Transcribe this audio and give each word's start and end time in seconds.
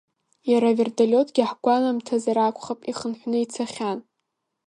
Иара 0.51 0.67
аверталиотгьы 0.73 1.43
ҳгәанамҭазар 1.49 2.37
акәхап 2.39 2.79
ихынҳәны 2.91 3.37
ицахьан. 3.43 3.99